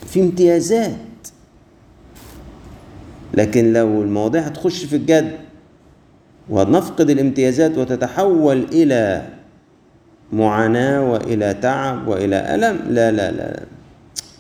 في 0.08 0.22
امتيازات. 0.22 0.91
لكن 3.34 3.74
لو 3.74 4.01
المواضيع 4.01 4.41
هتخش 4.41 4.86
في 4.86 4.96
الجد 4.96 5.31
ونفقد 6.50 7.10
الامتيازات 7.10 7.77
وتتحول 7.77 8.63
إلى 8.72 9.27
معاناة 10.34 11.12
وإلى 11.12 11.53
تعب 11.53 12.08
وإلى 12.08 12.55
ألم 12.55 12.79
لا 12.89 13.12
لا 13.12 13.31
لا. 13.31 13.60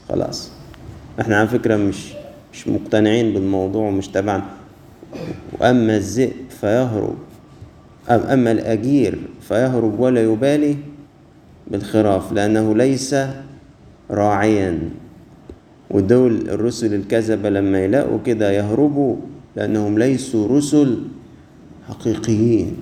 خلاص. 0.09 0.51
إحنا 1.19 1.37
على 1.37 1.47
فكرة 1.47 1.75
مش 1.75 2.13
مش 2.53 2.67
مقتنعين 2.67 3.33
بالموضوع 3.33 3.87
ومش 3.87 4.07
تبعا 4.07 4.41
وأما 5.59 5.97
الذئب 5.97 6.31
فيهرب. 6.61 7.15
أما 8.09 8.51
الأجير 8.51 9.19
فيهرب 9.41 9.99
ولا 9.99 10.23
يبالي 10.23 10.77
بالخراف 11.67 12.31
لأنه 12.31 12.75
ليس 12.75 13.15
راعيا. 14.11 14.79
ودول 15.89 16.49
الرسل 16.49 16.93
الكذبة 16.93 17.49
لما 17.49 17.79
يلاقوا 17.83 18.19
كده 18.25 18.51
يهربوا 18.51 19.15
لأنهم 19.55 19.99
ليسوا 19.99 20.57
رسل 20.57 20.97
حقيقيين. 21.89 22.77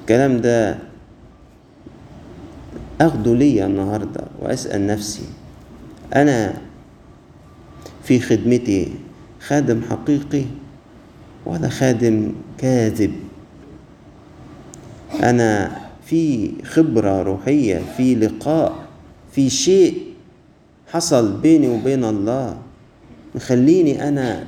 الكلام 0.00 0.40
ده 0.40 0.78
أخده 3.00 3.34
ليا 3.34 3.66
النهاردة 3.66 4.20
وأسأل 4.40 4.86
نفسي. 4.86 5.22
أنا 6.14 6.54
في 8.04 8.20
خدمتي. 8.20 8.88
خادم 9.40 9.80
حقيقي 9.90 10.44
ولا 11.46 11.68
خادم 11.68 12.32
كاذب. 12.58 13.12
أنا 15.22 15.80
في 16.06 16.50
خبرة 16.64 17.22
روحية 17.22 17.82
في 17.96 18.14
لقاء 18.14 18.74
في 19.32 19.50
شيء 19.50 19.98
حصل 20.92 21.40
بيني 21.40 21.68
وبين 21.68 22.04
الله 22.04 22.58
مخليني 23.34 24.08
أنا 24.08 24.46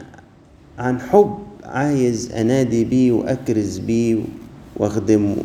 عن 0.78 1.00
حب 1.00 1.38
عايز 1.64 2.32
أنادي 2.32 2.84
بيه 2.84 3.12
وأكرز 3.12 3.78
بيه 3.78 4.18
وأخدمه 4.76 5.36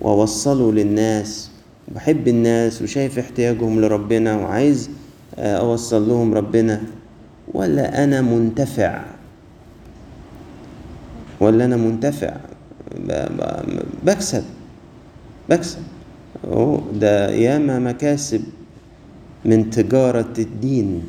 وأوصله 0.00 0.72
للناس. 0.72 1.50
بحب 1.94 2.28
الناس 2.28 2.82
وشايف 2.82 3.18
احتياجهم 3.18 3.80
لربنا 3.80 4.36
وعايز 4.36 4.90
أوصل 5.38 6.08
لهم 6.08 6.34
ربنا. 6.34 6.82
ولا 7.54 8.04
أنا 8.04 8.20
منتفع؟ 8.22 9.02
ولا 11.40 11.64
أنا 11.64 11.76
منتفع؟ 11.76 12.36
بكسب. 14.04 14.44
بكسب. 15.50 15.78
ده 17.00 17.30
ياما 17.30 17.78
مكاسب 17.78 18.42
من 19.44 19.70
تجارة 19.70 20.34
الدين. 20.38 21.02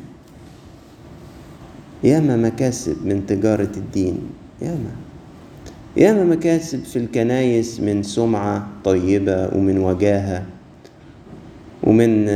ياما 2.04 2.36
مكاسب 2.36 3.06
من 3.06 3.26
تجارة 3.26 3.72
الدين. 3.76 4.18
ياما 4.62 4.90
ياما 5.96 6.24
مكاسب 6.24 6.84
في 6.84 6.98
الكنايس 6.98 7.80
من 7.80 8.02
سمعة 8.02 8.68
طيبة 8.84 9.50
ومن 9.56 9.78
وجاهة. 9.78 10.42
ومن 11.82 12.28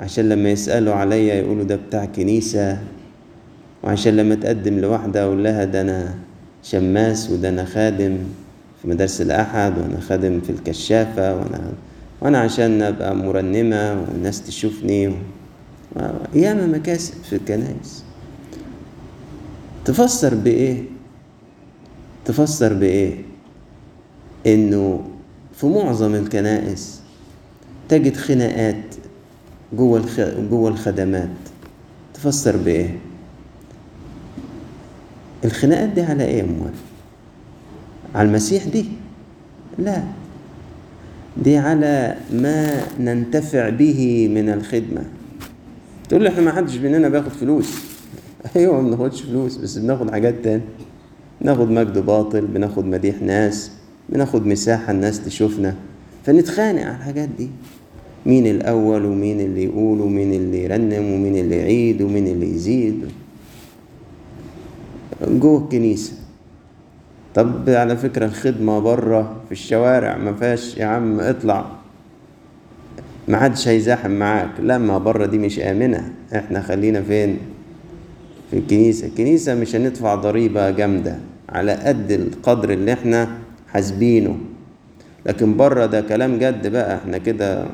عشان 0.00 0.28
لما 0.28 0.50
يسألوا 0.50 0.94
عليا 0.94 1.34
يقولوا 1.34 1.64
ده 1.64 1.76
بتاع 1.76 2.04
كنيسة. 2.04 2.78
وعشان 3.84 4.16
لما 4.16 4.34
تقدم 4.34 4.78
لواحدة 4.78 5.22
أقول 5.22 5.44
لها 5.44 5.64
ده 5.64 5.80
أنا 5.80 6.14
شماس 6.62 7.30
وده 7.30 7.48
أنا 7.48 7.64
خادم 7.64 8.18
في 8.82 8.88
مدارس 8.88 9.20
الأحد 9.20 9.78
وأنا 9.78 10.00
خادم 10.00 10.40
في 10.40 10.50
الكشافة 10.50 11.36
وأنا 11.36 11.72
وأنا 12.20 12.38
عشان 12.38 12.82
أبقى 12.82 13.16
مرنمة 13.16 14.00
والناس 14.02 14.42
تشوفني 14.46 15.08
و... 15.08 15.12
ياما 16.34 16.66
مكاسب 16.66 17.14
في 17.22 17.36
الكنائس 17.36 18.02
تفسر 19.84 20.34
بإيه؟ 20.34 20.82
تفسر 22.24 22.72
بإيه؟ 22.72 23.14
إنه 24.46 25.00
في 25.56 25.66
معظم 25.66 26.14
الكنائس 26.14 27.00
تجد 27.88 28.16
خناقات 28.16 28.84
جوه 29.72 29.98
الخ... 29.98 30.20
جوه 30.50 30.70
الخدمات 30.70 31.28
تفسر 32.14 32.56
بإيه؟ 32.56 32.98
الخناقات 35.44 35.88
دي 35.88 36.02
على 36.02 36.24
إيه 36.24 36.40
أموال؟ 36.40 36.72
على 38.14 38.28
المسيح 38.28 38.64
دي؟ 38.64 38.84
لا. 39.78 40.02
دي 41.36 41.56
على 41.56 42.16
ما 42.32 42.82
ننتفع 43.00 43.68
به 43.68 44.28
من 44.34 44.48
الخدمة. 44.48 45.04
تقول 46.08 46.22
لي 46.22 46.28
إحنا 46.28 46.42
ما 46.42 46.52
حدش 46.52 46.76
مننا 46.76 47.08
بياخد 47.08 47.30
فلوس. 47.32 47.74
أيوه 48.56 48.80
ما 48.80 48.88
بناخدش 48.88 49.22
فلوس 49.22 49.56
بس 49.56 49.78
بناخد 49.78 50.10
حاجات 50.10 50.34
تاني 50.44 50.62
بناخد 51.40 51.70
مجد 51.70 51.98
باطل 51.98 52.46
بناخد 52.46 52.84
مديح 52.84 53.22
ناس 53.22 53.70
بناخد 54.08 54.46
مساحة 54.46 54.92
الناس 54.92 55.24
تشوفنا. 55.24 55.74
فنتخانق 56.24 56.82
على 56.82 56.96
الحاجات 56.96 57.28
دي. 57.28 57.48
مين 58.26 58.46
الأول 58.46 59.04
ومين 59.04 59.40
اللي 59.40 59.64
يقول 59.64 60.00
ومين 60.00 60.32
اللي 60.32 60.64
يرنم 60.64 61.12
ومين 61.12 61.36
اللي 61.36 61.56
يعيد 61.56 62.02
ومين 62.02 62.26
اللي 62.26 62.54
يزيد؟ 62.54 63.04
جوه 65.28 65.62
الكنيسة. 65.62 66.12
طب 67.34 67.68
على 67.68 67.96
فكرة 67.96 68.26
الخدمة 68.26 68.78
بره 68.78 69.36
في 69.46 69.52
الشوارع 69.52 70.16
ما 70.16 70.34
فيهاش 70.34 70.76
يا 70.76 70.86
عم 70.86 71.20
اطلع. 71.20 71.66
ما 73.28 73.38
حدش 73.40 73.68
هيزاحم 73.68 74.10
معاك. 74.10 74.50
لما 74.60 74.98
بره 74.98 75.26
دي 75.26 75.38
مش 75.38 75.60
آمنة. 75.60 76.12
إحنا 76.34 76.62
خلينا 76.62 77.02
فين؟ 77.02 77.38
في 78.50 78.58
الكنيسة. 78.58 79.06
الكنيسة 79.06 79.54
مش 79.54 79.76
هندفع 79.76 80.14
ضريبة 80.14 80.70
جامدة 80.70 81.18
على 81.48 81.72
قد 81.72 82.10
القدر 82.10 82.70
اللي 82.70 82.92
إحنا 82.92 83.28
حاسبينه. 83.68 84.36
لكن 85.26 85.56
بره 85.56 85.86
ده 85.86 86.00
كلام 86.00 86.38
جد 86.38 86.66
بقى. 86.66 86.96
إحنا 86.96 87.18
كده 87.18 87.66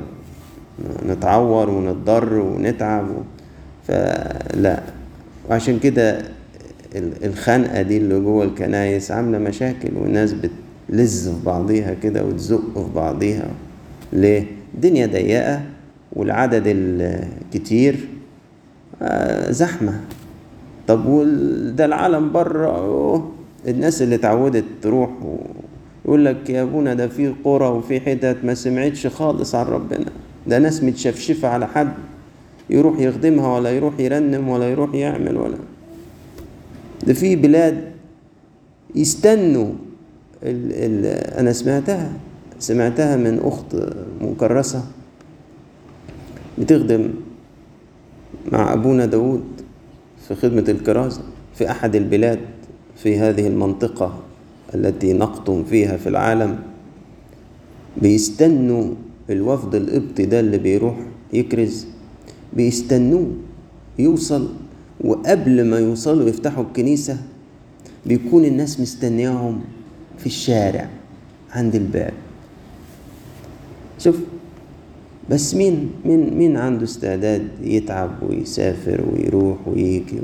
نتعور 1.07 1.71
ونتضر 1.71 2.35
ونتعب 2.35 3.07
فلا. 3.89 4.83
وعشان 5.51 5.79
كده 5.79 6.23
الخنقة 6.97 7.83
دي 7.83 7.97
اللي 7.97 8.21
جوه 8.21 8.45
الكنايس 8.45 9.11
عاملة 9.11 9.39
مشاكل 9.39 9.89
والناس 9.97 10.35
بتلز 10.89 11.29
في 11.29 11.45
بعضيها 11.47 11.95
كده 11.95 12.25
وتزق 12.25 12.75
في 12.75 12.95
بعضيها. 12.95 13.49
ليه؟ 14.13 14.45
الدنيا 14.75 15.07
ضيقة 15.07 15.61
والعدد 16.13 16.63
الكتير 16.67 17.97
زحمة. 19.51 20.01
طب 20.87 21.05
ده 21.77 21.85
العالم 21.85 22.33
بره 22.33 23.31
الناس 23.69 24.03
اللي 24.03 24.15
اتعودت 24.15 24.65
تروح 24.83 25.11
يقول 26.05 26.25
لك 26.25 26.51
يا 26.51 26.63
أبونا 26.63 26.95
ده 26.95 27.09
في 27.09 27.35
قرى 27.45 27.67
وفي 27.69 28.01
حتت 28.01 28.37
ما 28.45 28.55
سمعتش 28.55 29.07
خالص 29.07 29.55
عن 29.55 29.67
ربنا. 29.67 30.07
ده 30.47 30.59
ناس 30.59 30.83
متشفشفة 30.85 31.49
على 31.49 31.67
حد 31.67 31.89
يروح 32.71 33.01
يخدمها 33.01 33.57
ولا 33.57 33.71
يروح 33.71 34.01
يرنم 34.01 34.49
ولا 34.49 34.71
يروح 34.71 34.95
يعمل 34.95 35.37
ولا 35.37 35.57
ده 37.07 37.13
في 37.15 37.37
بلاد 37.37 37.93
يستنوا 38.95 39.73
ال 40.43 40.73
ال 40.73 41.07
أنا 41.39 41.53
سمعتها 41.53 42.13
سمعتها 42.59 43.17
من 43.17 43.39
أخت 43.45 43.77
مكرسة 44.21 44.85
بتخدم 46.59 47.11
مع 48.53 48.73
أبونا 48.73 49.07
داود 49.07 49.45
في 50.29 50.35
خدمة 50.35 50.65
الكرازة 50.69 51.21
في 51.55 51.71
أحد 51.71 51.97
البلاد 51.97 52.39
في 52.97 53.19
هذه 53.19 53.47
المنطقة 53.47 54.19
التي 54.75 55.13
نقطن 55.13 55.65
فيها 55.65 55.97
في 55.97 56.09
العالم. 56.09 56.59
بيستنوا 58.03 58.95
الوفد 59.31 59.75
القبطي 59.75 60.27
ده 60.27 60.41
اللي 60.41 60.59
بيروح 60.59 60.97
يكرز 61.33 61.87
بيستنوه 62.53 63.31
يوصل 63.99 64.49
وقبل 65.01 65.65
ما 65.65 65.79
يوصلوا 65.79 66.29
يفتحوا 66.29 66.65
الكنيسة 66.65 67.17
بيكون 68.07 68.45
الناس 68.45 68.81
مستنياهم 68.81 69.61
في 70.19 70.27
الشارع 70.27 70.89
عند 71.53 71.75
الباب. 71.75 72.13
شوف 73.99 74.17
بس 75.31 75.55
مين 75.55 75.91
مين 76.05 76.39
مين 76.39 76.57
عنده 76.57 76.85
استعداد 76.85 77.49
يتعب 77.63 78.11
ويسافر 78.23 79.05
ويروح 79.13 79.69
ويجي؟ 79.69 80.19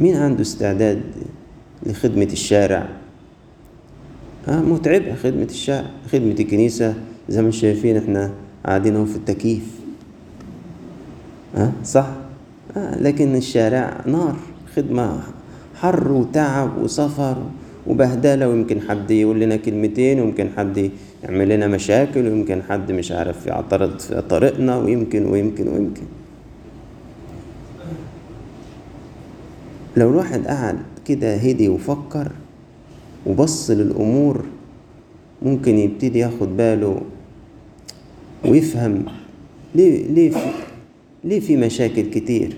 مين 0.00 0.16
عنده 0.16 0.42
استعداد 0.42 1.02
لخدمة 1.86 2.28
الشارع؟ 2.32 2.88
آه 4.48 4.60
متعبة 4.60 5.14
خدمة 5.14 5.44
الشارع 5.50 5.90
خدمة 6.12 6.36
الكنيسة. 6.40 6.94
زي 7.28 7.42
ما 7.42 7.50
شايفين 7.50 7.96
إحنا 7.96 8.30
قاعدين 8.66 9.04
في 9.06 9.16
التكييف. 9.16 9.70
آه 11.56 11.72
صح؟ 11.84 12.25
لكن 12.76 13.36
الشارع 13.36 14.00
نار 14.06 14.36
خدمة 14.76 15.20
حر 15.74 16.12
وتعب 16.12 16.78
وسفر 16.82 17.36
وبهدلة 17.86 18.48
ويمكن 18.48 18.80
حد 18.80 19.10
يقول 19.10 19.40
لنا 19.40 19.56
كلمتين 19.56 20.20
ويمكن 20.20 20.48
حد 20.56 20.90
يعمل 21.24 21.48
لنا 21.48 21.66
مشاكل 21.66 22.26
ويمكن 22.26 22.62
حد 22.62 22.92
مش 22.92 23.12
عارف 23.12 23.46
يعترض 23.46 23.98
في 23.98 24.22
طريقنا 24.28 24.76
ويمكن 24.78 25.26
ويمكن 25.26 25.68
ويمكن. 25.68 26.02
لو 29.96 30.10
الواحد 30.10 30.46
قعد 30.46 30.78
كده 31.06 31.34
هدي 31.36 31.68
وفكر 31.68 32.32
وبص 33.26 33.70
للأمور 33.70 34.44
ممكن 35.42 35.78
يبتدي 35.78 36.18
ياخد 36.18 36.56
باله 36.56 37.00
ويفهم 38.44 39.04
ليه 39.74 40.06
ليه 40.08 40.30
في 40.30 40.38
ليه 41.24 41.40
في 41.40 41.56
مشاكل 41.56 42.02
كتير. 42.10 42.56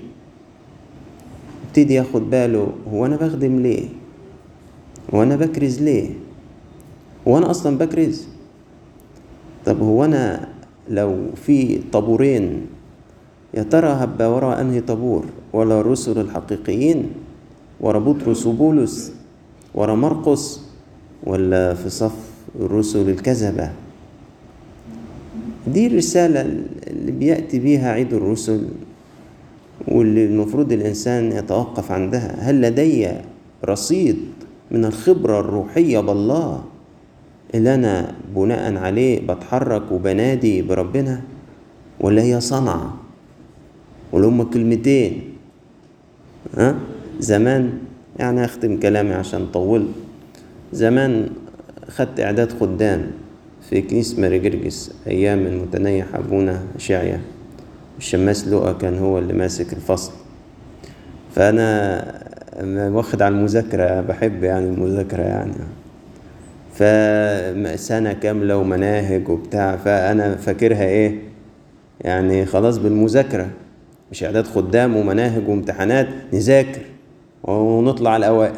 يبتدي 1.68 1.94
ياخد 1.94 2.30
باله 2.30 2.72
هو 2.92 3.06
أنا 3.06 3.16
بخدم 3.16 3.58
ليه؟ 3.60 3.88
هو 5.14 5.22
أنا 5.22 5.36
بكرز 5.36 5.82
ليه؟ 5.82 6.10
هو 7.28 7.38
أنا 7.38 7.50
أصلا 7.50 7.78
بكرز؟ 7.78 8.26
طب 9.66 9.80
هو 9.82 10.04
أنا 10.04 10.48
لو 10.90 11.16
في 11.46 11.80
طابورين 11.92 12.66
يا 13.54 13.62
ترى 13.62 13.88
هبقى 13.88 14.32
ورا 14.32 14.60
أنهي 14.60 14.80
طابور؟ 14.80 15.24
ولا 15.52 15.80
الرسل 15.80 16.20
الحقيقيين؟ 16.20 17.10
ورا 17.80 17.98
بطرس 17.98 18.46
وبولس؟ 18.46 19.12
ورا 19.74 19.94
مرقس؟ 19.94 20.60
ولا 21.24 21.74
في 21.74 21.90
صف 21.90 22.16
الرسل 22.60 23.08
الكذبة؟ 23.10 23.70
دي 25.66 25.86
الرسالة 25.86 26.40
اللي 26.86 27.12
بيأتي 27.12 27.58
بيها 27.58 27.92
عيد 27.92 28.14
الرسل. 28.14 28.68
واللي 29.92 30.26
المفروض 30.26 30.72
الإنسان 30.72 31.32
يتوقف 31.32 31.92
عندها. 31.92 32.36
هل 32.50 32.60
لدي 32.62 33.08
رصيد 33.64 34.16
من 34.70 34.84
الخبرة 34.84 35.40
الروحية 35.40 36.00
بالله 36.00 36.64
اللي 37.54 37.74
أنا 37.74 38.14
بناء 38.36 38.76
عليه 38.76 39.20
بتحرك 39.26 39.92
وبنادي 39.92 40.62
بربنا؟ 40.62 41.20
ولا 42.00 42.22
هي 42.22 42.40
صنعة؟ 42.40 42.96
ولا 44.12 44.28
هما 44.28 44.44
كلمتين؟ 44.44 45.22
ها؟ 46.56 46.74
زمان 47.20 47.72
يعني 48.18 48.44
أختم 48.44 48.80
كلامي 48.80 49.14
عشان 49.14 49.46
طول. 49.46 49.86
زمان 50.72 51.28
خدت 51.88 52.20
إعداد 52.20 52.52
خدام 52.52 53.10
في 53.70 53.82
كنيسة 53.82 54.20
ماري 54.20 54.38
جرجس 54.38 54.92
أيام 55.06 55.46
المتنيح 55.46 56.14
أبونا 56.14 56.62
شعيا 56.78 57.20
الشماس 57.98 58.48
لؤى 58.48 58.74
كان 58.80 58.98
هو 58.98 59.18
اللي 59.18 59.32
ماسك 59.32 59.72
الفصل. 59.72 60.12
فأنا 61.34 62.88
واخد 62.92 63.22
على 63.22 63.34
المذاكرة 63.34 64.00
بحب 64.00 64.44
يعني 64.44 64.64
المذاكرة 64.66 65.22
يعني. 65.22 65.52
فسنة 66.74 68.12
كاملة 68.12 68.56
ومناهج 68.56 69.28
وبتاع 69.28 69.76
فأنا 69.76 70.36
فاكرها 70.36 70.84
إيه؟ 70.84 71.18
يعني 72.00 72.46
خلاص 72.46 72.78
بالمذاكرة. 72.78 73.46
مش 74.12 74.24
إعداد 74.24 74.46
خدام 74.46 74.96
ومناهج 74.96 75.48
وامتحانات 75.48 76.08
نذاكر 76.32 76.80
ونطلع 77.44 78.16
الأوائل. 78.16 78.54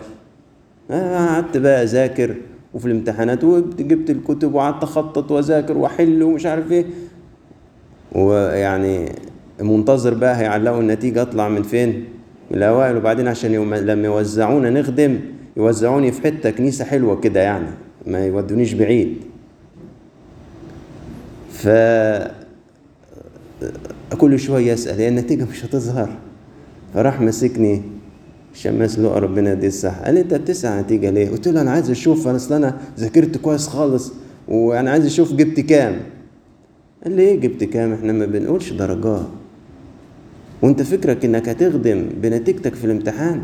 قعدت 0.91 1.57
بقى 1.57 1.83
أذاكر 1.83 2.35
وفي 2.75 2.87
الامتحانات 2.87 3.45
وجبت 3.45 4.11
الكتب 4.11 4.55
وقعدت 4.55 4.83
أخطط 4.83 5.31
وأذاكر 5.31 5.79
وأحل 5.79 6.23
ومش 6.23 6.47
عارف 6.47 6.73
إيه. 6.73 6.85
ويعني 8.13 9.09
منتظر 9.61 10.15
بقى 10.15 10.37
هيعلقوا 10.41 10.81
النتيجة 10.81 11.23
أطلع 11.23 11.49
من 11.49 11.63
فين؟ 11.63 12.05
من 12.51 12.57
الأوائل 12.59 12.97
وبعدين 12.97 13.29
عشان 13.29 13.53
يوم 13.53 13.75
لما 13.75 14.07
يوزعونا 14.09 14.71
نخدم 14.71 15.21
يوزعوني 15.57 16.13
في 16.13 16.23
حتة 16.23 16.51
كنيسة 16.51 16.85
حلوة 16.85 17.21
كده 17.21 17.41
يعني 17.41 17.67
ما 18.07 18.27
يودونيش 18.27 18.73
بعيد 18.73 19.17
ف 21.53 21.69
كل 24.19 24.39
شوية 24.39 24.75
أسأل 24.75 24.99
هي 24.99 25.09
النتيجة 25.09 25.45
مش 25.53 25.65
هتظهر 25.65 26.09
فراح 26.95 27.21
ماسكني 27.21 27.83
الشماس 28.55 28.99
لقى 28.99 29.21
ربنا 29.21 29.53
يديه 29.53 29.69
الصحة 29.69 30.05
قال 30.05 30.19
أنت 30.19 30.35
بتسعى 30.35 30.81
نتيجة 30.83 31.11
ليه؟ 31.11 31.31
قلت 31.31 31.49
له 31.49 31.61
أنا 31.61 31.71
عايز 31.71 31.91
أشوف 31.91 32.29
أصل 32.29 32.55
أنا 32.55 32.79
ذاكرت 32.99 33.37
كويس 33.39 33.69
خالص 33.69 34.13
وأنا 34.49 34.91
عايز 34.91 35.07
أشوف 35.07 35.33
جبت 35.33 35.61
كام 35.61 35.97
قال 37.05 37.17
لي 37.17 37.23
إيه 37.23 37.41
جبت 37.41 37.65
كام؟ 37.65 37.93
إحنا 37.93 38.13
ما 38.13 38.27
بنقولش 38.27 38.73
درجات 38.73 39.27
وأنت 40.63 40.83
فكرك 40.83 41.25
إنك 41.25 41.49
هتخدم 41.49 42.07
بنتيجتك 42.23 42.75
في 42.75 42.85
الامتحان؟ 42.85 43.43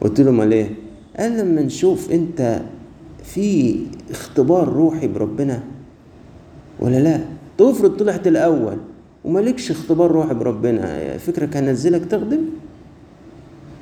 قلت 0.00 0.20
له 0.20 0.30
أمال 0.30 0.52
إيه؟ 0.52 0.70
قال 1.18 1.38
لما 1.38 1.62
نشوف 1.62 2.12
أنت 2.12 2.60
في 3.24 3.76
اختبار 4.10 4.68
روحي 4.68 5.08
بربنا 5.08 5.62
ولا 6.80 6.96
لا؟ 7.00 7.20
تفرض 7.58 7.96
طلعت 7.96 8.26
الأول 8.26 8.76
ومالكش 9.24 9.70
اختبار 9.70 10.10
روحي 10.10 10.34
بربنا 10.34 11.18
فكرك 11.18 11.56
هنزلك 11.56 12.04
تخدم؟ 12.04 12.40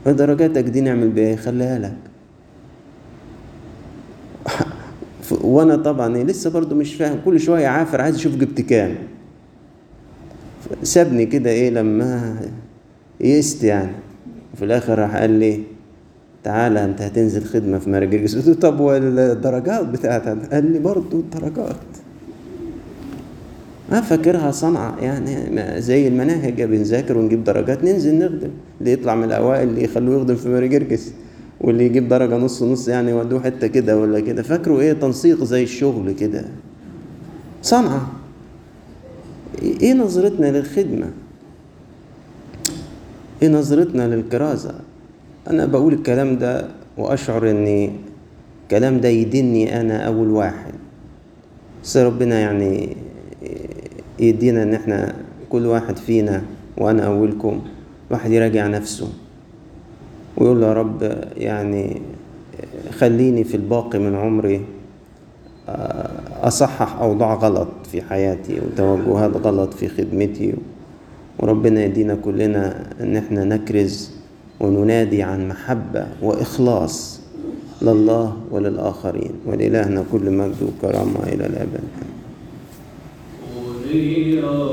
درجاتك 0.07 0.65
دي 0.65 0.81
نعمل 0.81 1.09
بيها 1.09 1.29
إيه 1.29 1.37
خليها 1.37 1.79
لك 1.79 1.97
وأنا 5.45 5.77
طبعا 5.77 6.09
لسه 6.19 6.51
برضو 6.51 6.75
مش 6.75 6.95
فاهم 6.95 7.19
كل 7.25 7.41
شوية 7.41 7.67
عافر 7.67 8.01
عايز 8.01 8.15
أشوف 8.17 8.37
جبت 8.37 8.61
كام 8.61 8.95
سابني 10.83 11.27
كده 11.27 11.51
إيه 11.51 11.71
لما 11.71 12.37
يئست 13.21 13.65
يعني. 13.65 13.93
في 14.57 14.65
الآخر 14.65 14.99
راح 14.99 15.17
قال 15.17 15.31
لي 15.31 15.61
تعالى 16.45 16.85
أنت 16.85 17.03
هتنزل 17.03 17.45
خدمة 17.45 17.79
في 17.79 17.91
مراجيس 17.91 18.37
قلت 18.37 18.47
له 18.49 18.55
طب 18.55 18.81
والدرجات 18.81 19.87
بتاعتها؟ 19.89 20.37
قال 20.53 20.73
لي 20.73 20.79
برضو 20.79 21.21
الدرجات. 21.21 21.77
ما 23.93 24.01
فاكرها 24.01 24.51
صنعة 24.51 24.97
يعني 25.01 25.81
زي 25.81 26.09
المناهج 26.09 26.63
بنذاكر 26.63 27.19
ونجيب 27.19 27.45
درجات 27.45 27.85
ننزل 27.85 28.19
نخدم. 28.19 28.51
اللي 28.81 28.93
يطلع 28.93 29.15
من 29.15 29.25
الأوائل 29.25 29.69
اللي 29.69 29.85
يخلوه 29.85 30.17
يخدم 30.17 30.35
في 30.35 30.49
ماري 30.49 30.69
جرجس 30.69 31.13
واللي 31.61 31.87
يجيب 31.87 32.09
درجة 32.09 32.37
نص 32.37 32.63
نص 32.63 32.89
يعني 32.89 33.11
يودوه 33.11 33.43
حتة 33.43 33.67
كده 33.67 33.99
ولا 33.99 34.21
كده. 34.21 34.43
فاكروا 34.43 34.81
إيه؟ 34.81 34.93
تنسيق 34.93 35.45
زي 35.45 35.63
الشغل 35.63 36.13
كده. 36.13 36.45
صنعة. 37.63 38.11
إيه 39.63 39.93
نظرتنا 39.95 40.47
للخدمة؟ 40.59 41.11
إيه 43.43 43.49
نظرتنا 43.49 44.15
للكرازة؟ 44.15 44.75
أنا 45.51 45.67
بقول 45.67 45.93
الكلام 45.93 46.39
ده 46.39 46.69
وأشعر 46.99 47.51
إن 47.51 47.91
الكلام 48.63 49.01
ده 49.01 49.09
يدني 49.09 49.81
أنا 49.81 50.07
أول 50.07 50.31
واحد. 50.31 50.73
بس 51.85 51.97
ربنا 51.97 52.41
يعني 52.41 52.97
يدينا 54.21 54.63
إن 54.63 54.75
إحنا 54.75 55.15
كل 55.51 55.67
واحد 55.67 55.97
فينا 55.97 56.43
وأنا 56.79 57.07
أولكم 57.07 57.61
واحد 58.11 58.31
يراجع 58.33 58.67
نفسه 58.67 59.09
ويقول 60.37 60.63
يا 60.63 60.73
رب 60.73 61.19
يعني 61.37 62.03
خليني 62.99 63.45
في 63.45 63.57
الباقي 63.57 63.99
من 63.99 64.15
عمري 64.15 64.65
أصحح 66.43 66.97
أوضاع 66.97 67.35
غلط. 67.35 67.69
في 67.93 68.03
حياتي 68.03 68.61
وتوجهات 68.61 69.37
غلط 69.37 69.75
في 69.75 69.89
خدمتي. 69.89 70.55
وربنا 71.39 71.85
يدينا 71.85 72.15
كلنا 72.15 72.87
أن 73.01 73.17
إحنا 73.17 73.45
نكرز 73.45 74.11
وننادي 74.61 75.23
عن 75.23 75.49
محبة 75.49 76.07
وإخلاص 76.23 77.21
لله 77.83 78.37
وللآخرين. 78.51 79.33
ولإلهنا 79.47 80.05
كل 80.13 80.31
مجد 80.31 80.57
وكرامة 80.63 81.21
إلى 81.29 81.47
الأبد. 81.47 81.85
وليكون 83.93 84.73